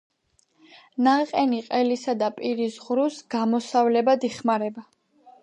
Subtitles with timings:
[1.07, 4.87] ნაყენი ყელისა და პირის ღრუს გამოსავლებად იხმარება.